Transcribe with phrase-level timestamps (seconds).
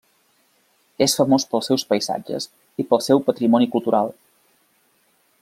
[1.05, 2.49] És famós pels seus paisatges,
[2.85, 4.11] i pel seu patrimoni cultural.